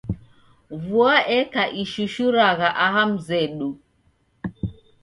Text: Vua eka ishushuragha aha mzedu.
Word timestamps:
Vua 0.83 1.17
eka 1.39 1.63
ishushuragha 1.81 2.69
aha 2.85 3.01
mzedu. 3.11 3.69